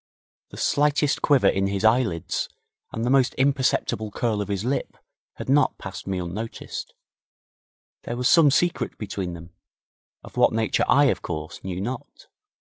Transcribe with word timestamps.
The 0.49 0.57
slightest 0.57 1.21
quiver 1.21 1.47
in 1.47 1.67
his 1.67 1.85
eyelids 1.85 2.49
and 2.91 3.03
the 3.03 3.07
almost 3.09 3.35
imperceptible 3.35 4.09
curl 4.09 4.41
of 4.41 4.47
his 4.47 4.65
lip 4.65 4.97
had 5.35 5.47
not 5.47 5.77
passed 5.77 6.07
me 6.07 6.17
unnoticed. 6.17 6.95
There 8.05 8.17
was 8.17 8.27
some 8.27 8.49
secret 8.49 8.97
between 8.97 9.33
them, 9.33 9.51
of 10.23 10.37
what 10.37 10.53
nature 10.53 10.85
I, 10.87 11.05
of 11.11 11.21
course, 11.21 11.63
knew 11.63 11.79
not. 11.79 12.25